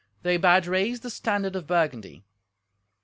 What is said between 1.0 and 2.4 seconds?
the standard of Burgundy.